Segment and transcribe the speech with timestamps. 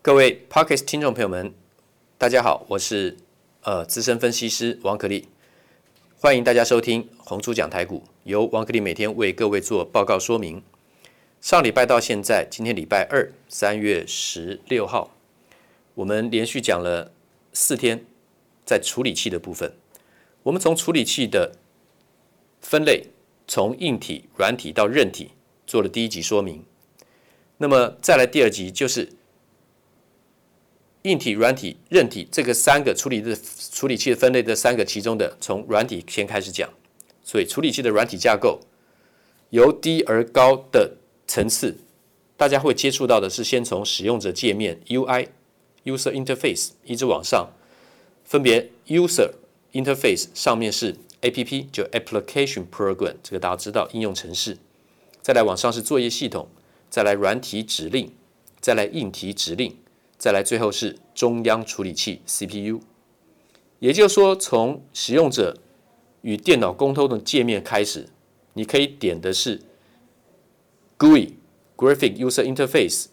[0.00, 1.52] 各位 Pocket 听众朋友们，
[2.16, 3.16] 大家好，我是
[3.62, 5.28] 呃资深分析师王可立，
[6.20, 10.62] 欢迎大家收听红猪讲台股，由王可立每天为各位做报告说明。
[11.40, 15.10] 上礼拜到现在，今天礼拜二，三月十六号，
[15.94, 17.12] 我们连续讲了
[17.52, 18.06] 四天
[18.64, 19.74] 在处理器的部分。
[20.44, 21.56] 我们从处理器的
[22.60, 23.08] 分类，
[23.48, 25.32] 从硬体、软体到韧体
[25.66, 26.64] 做了第一集说明。
[27.56, 29.17] 那么再来第二集就是。
[31.08, 33.34] 硬体、软体、韧体这个三个处理的
[33.72, 36.68] 处理器的分类的三个其中的，从软体先开始讲。
[37.24, 38.60] 所以处理器的软体架构
[39.50, 41.78] 由低而高的层次，
[42.36, 47.50] 大家会接触到的是先从使用者界面 UI（User Interface） 一直往上，
[48.24, 49.30] 分别 User
[49.72, 54.58] Interface 上面是 APP，就 Application Program，这个大家知道应用程式。
[55.22, 56.48] 再来往上是作业系统，
[56.90, 58.12] 再来软体指令，
[58.60, 59.76] 再来硬体指令。
[60.18, 62.80] 再来，最后是中央处理器 CPU，
[63.78, 65.56] 也就是说，从使用者
[66.22, 68.08] 与电脑沟通的界面开始，
[68.54, 69.62] 你可以点的是
[70.98, 73.06] GUI（Graphic User Interface）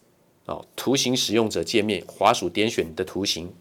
[0.48, 3.54] 啊，图形使用者界面，滑鼠点选你的图形，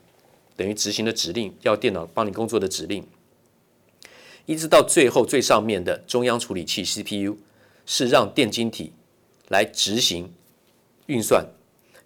[0.57, 3.07] 等于执行的指令，要电脑帮你工作的指令，
[4.47, 7.37] 一直到最后最上面的中央处理器 CPU，
[7.85, 8.95] 是让电晶体
[9.49, 10.33] 来执行
[11.05, 11.47] 运算。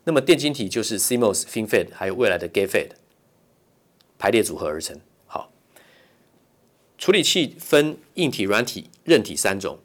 [0.05, 2.91] 那么电晶体就是 CMOS、FinFET 还有未来的 GATFET
[4.19, 4.99] 排列组合而成。
[5.27, 5.53] 好，
[6.97, 9.79] 处理器分硬体、软体、韧体三种。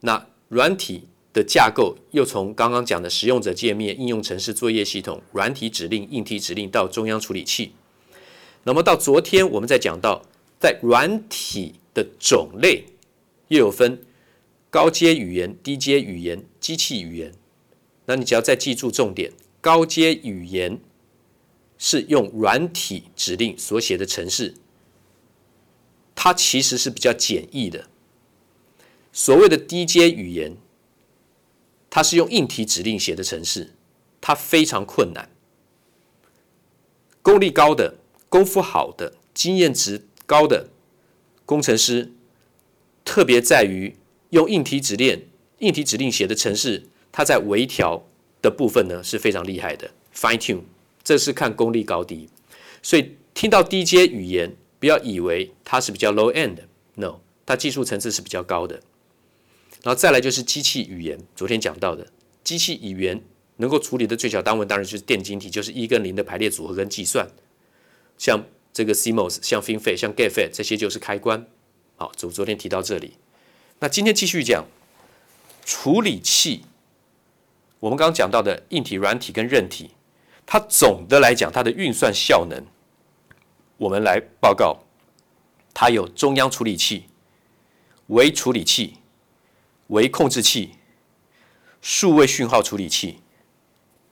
[0.00, 7.72] 那软体的架构又从刚刚讲的使用者界面、应用程式、作业系统、软体指令、硬体指令到中央处理器。
[8.64, 10.22] 那么到昨天我们在讲到，
[10.60, 12.84] 在软体的种类
[13.48, 14.02] 又有分
[14.68, 17.32] 高阶语言、低阶语言、机器语言。
[18.04, 19.32] 那你只要再记住重点。
[19.62, 20.80] 高阶语言
[21.78, 24.56] 是用软体指令所写的程式，
[26.16, 27.88] 它其实是比较简易的。
[29.12, 30.56] 所谓的低阶语言，
[31.88, 33.72] 它是用硬体指令写的程式，
[34.20, 35.30] 它非常困难。
[37.22, 37.98] 功力高的、
[38.28, 40.70] 功夫好的、经验值高的
[41.46, 42.10] 工程师，
[43.04, 43.94] 特别在于
[44.30, 48.08] 用硬体指令、硬体指令写的程式，它在微调。
[48.42, 50.62] 的部分呢是非常厉害的，fine tune，
[51.04, 52.28] 这是看功力高低。
[52.82, 58.82] 所以听到低阶语言，不要以为它是比较 low end，no，它技术层次是比较高的。
[59.84, 62.08] 然后再来就是机器语言，昨天讲到的
[62.42, 63.22] 机器语言
[63.58, 67.28] 能够处理的最小单位，当然就是电晶体，就是一跟零的排列组合跟计算。
[68.18, 71.46] 像这个 CMOS，像 FinFET，像 GATFET 这些就是开关。
[71.96, 73.14] 好，昨昨天提到这里，
[73.78, 74.66] 那今天继续讲
[75.64, 76.64] 处理器。
[77.82, 79.90] 我们刚刚讲到的硬体、软体跟韧体，
[80.46, 82.64] 它总的来讲，它的运算效能，
[83.76, 84.84] 我们来报告，
[85.74, 87.06] 它有中央处理器、
[88.06, 88.98] 微处理器、
[89.88, 90.74] 微控制器、
[91.80, 93.18] 数位讯号处理器、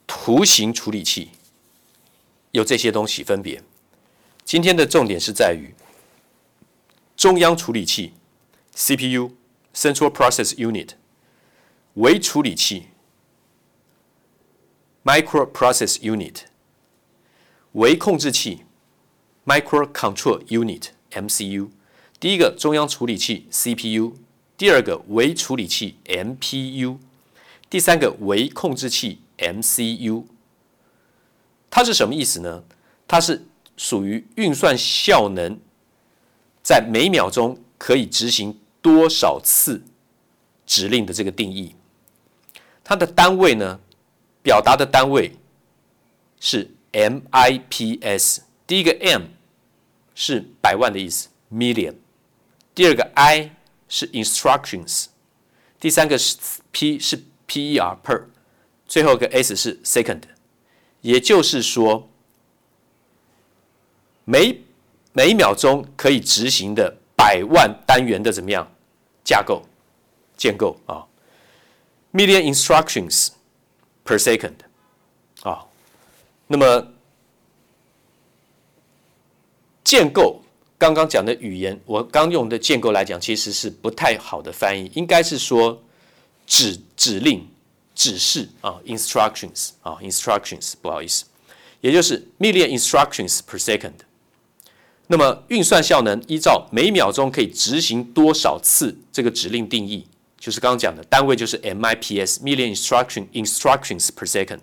[0.04, 1.30] 图形处理器，
[2.50, 3.62] 有这些东西分别。
[4.44, 5.72] 今天的重点是在于
[7.16, 8.14] 中央处理器
[8.74, 10.88] （CPU，Central Process Unit）、
[11.94, 12.88] 微处理器。
[15.02, 16.42] Microprocess Unit，
[17.72, 18.64] 微控制器
[19.46, 21.70] ，Microcontrol Unit（MCU）。
[22.18, 24.12] 第一个中央处理器 CPU，
[24.58, 26.98] 第二个微处理器 MPU，
[27.70, 30.24] 第三个微控制器 MCU。
[31.70, 32.62] 它是什么意思呢？
[33.08, 33.46] 它是
[33.78, 35.58] 属于运算效能
[36.62, 39.82] 在每秒钟可以执行多少次
[40.66, 41.74] 指令的这个定义。
[42.84, 43.80] 它的单位呢？
[44.42, 45.36] 表达的单位
[46.40, 49.24] 是 MIPS，第一个 M
[50.14, 51.94] 是百万的意思，million；
[52.74, 53.54] 第二个 I
[53.88, 55.06] 是 instructions；
[55.78, 56.38] 第三个是
[56.70, 58.24] P 是 PER，per；
[58.86, 60.22] 最后一个 S 是 second。
[61.02, 62.08] 也就是说，
[64.24, 64.62] 每
[65.12, 68.70] 每秒钟可以执行的百万单元的怎么样
[69.24, 69.62] 架构
[70.36, 71.06] 建构啊
[72.12, 73.30] ？million instructions。
[74.04, 74.54] Per second，
[75.42, 75.64] 啊、
[76.46, 76.92] 那么
[79.84, 80.40] 建构
[80.78, 85.82] 刚刚讲的语言，我刚用的建构来讲，其实是不太好的翻译，应该是说
[86.46, 87.48] 指指令、
[87.94, 91.24] 指示啊，instructions 啊，instructions，不好意思，
[91.80, 93.92] 也就是 million instructions per second。
[95.08, 100.06] 那么运算效能依照每秒钟可以执行多少次这个指令定义。
[100.40, 104.60] 就是刚刚讲的单位，就是 MIPS（Million Instruction Instructions per Second）。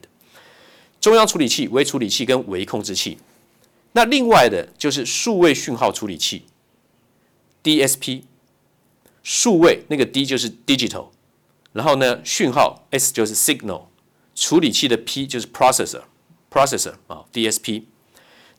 [0.99, 3.19] 中央处理器、微处理器跟微控制器。
[3.93, 6.45] 那另外的就是数位讯号处理器
[7.63, 8.23] （DSP）。
[9.23, 11.09] 数位那个 D 就是 digital，
[11.73, 13.87] 然后呢讯号 S 就是 signal，
[14.33, 17.83] 处理器的 P 就是 processor，processor 啊 DSP。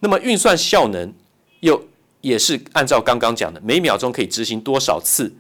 [0.00, 1.14] 那么运算效能
[1.60, 1.88] 又
[2.20, 5.34] 也是按照刚刚讲的，每秒钟可以执行多少次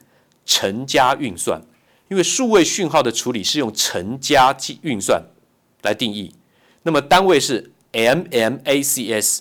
[0.48, 1.60] 乘加运算？
[2.08, 5.22] 因为数位讯号的处理是用乘加计运算
[5.82, 6.34] 来定义，
[6.84, 9.40] 那么单位是 MMACS。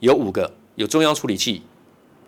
[0.00, 1.60] 有五个：有中央处理器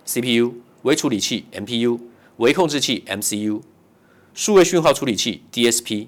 [0.05, 0.53] CPU、
[0.83, 1.99] 微处理器 MPU、
[2.37, 3.63] 微控制器 MCU、
[4.33, 6.07] 数位讯号处理器 DSP、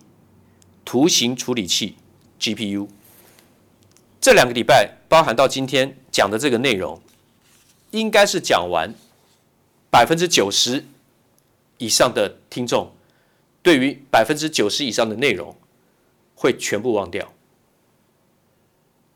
[0.85, 1.95] 图形处理器
[2.39, 2.87] GPU。
[4.21, 7.01] 这两个礼拜包含到今天讲的这个内容，
[7.91, 8.93] 应该是讲完
[9.89, 10.85] 百分之九十。
[11.79, 12.93] 以上的听众，
[13.61, 15.53] 对于百分之九十以上的内容
[16.33, 17.33] 会全部忘掉，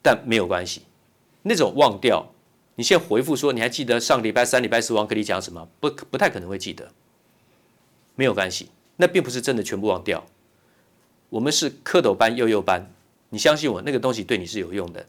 [0.02, 0.82] 但没有关系。
[1.44, 2.34] 那种忘掉，
[2.76, 5.70] 你先回复说你还记得上礼拜三、礼拜四王可立讲什么？
[5.80, 6.92] 不，不太可能会记得。
[8.16, 10.26] 没有关系，那并不是真的全部忘掉。
[11.30, 12.94] 我们是蝌蚪班、幼幼班，
[13.30, 15.08] 你相信我，那个东西对你是有用的，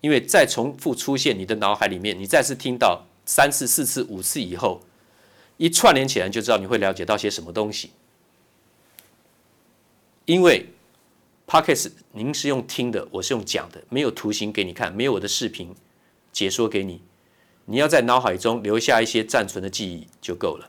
[0.00, 4.82] 因为再重复出现你的脑海里面，你再次听到三次、四次、五次以后。
[5.56, 7.90] 一串联起来就知道你会了解到些什么东西，
[10.24, 10.66] 因为
[11.46, 15.72] Podcast 您是用听的，我是用讲的，没有图形给你看，没有我的视频
[16.32, 17.02] 解说给你，
[17.66, 20.68] 你要在脑海中留下一些暂存的记忆就够了。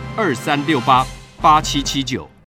[0.17, 1.05] 二三六八
[1.41, 2.30] 八七七九。